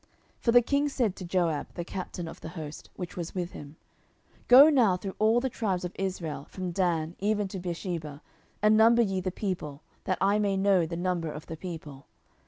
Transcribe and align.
10:024:002 0.39 0.39
For 0.45 0.51
the 0.53 0.61
king 0.63 0.89
said 0.89 1.15
to 1.15 1.25
Joab 1.25 1.67
the 1.75 1.85
captain 1.85 2.27
of 2.27 2.41
the 2.41 2.49
host, 2.57 2.89
which 2.95 3.15
was 3.15 3.35
with 3.35 3.51
him, 3.51 3.75
Go 4.47 4.67
now 4.67 4.97
through 4.97 5.13
all 5.19 5.39
the 5.39 5.47
tribes 5.47 5.85
of 5.85 5.91
Israel, 5.93 6.47
from 6.49 6.71
Dan 6.71 7.15
even 7.19 7.47
to 7.49 7.59
Beersheba, 7.59 8.23
and 8.63 8.75
number 8.75 9.03
ye 9.03 9.21
the 9.21 9.31
people, 9.31 9.83
that 10.05 10.17
I 10.19 10.39
may 10.39 10.57
know 10.57 10.87
the 10.87 10.97
number 10.97 11.31
of 11.31 11.45
the 11.45 11.55
people. 11.55 12.07